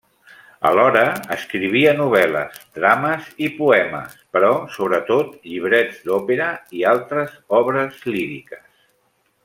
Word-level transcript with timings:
Alhora 0.67 1.03
escrivia 1.35 1.91
novel·les, 1.99 2.57
drames 2.79 3.27
i 3.47 3.51
poemes, 3.59 4.17
però 4.37 4.51
sobretot 4.79 5.39
llibrets 5.51 6.01
d'òpera 6.09 6.49
i 6.81 6.83
altres 6.95 7.37
obres 7.61 8.05
líriques. 8.13 8.67